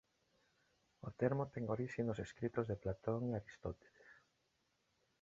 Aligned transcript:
O 1.07 1.09
termo 1.19 1.43
ten 1.53 1.63
orixe 1.75 2.01
nos 2.05 2.21
escritos 2.25 2.65
de 2.67 2.79
Platón 2.83 3.21
e 3.29 3.33
Aristóteles. 3.39 4.05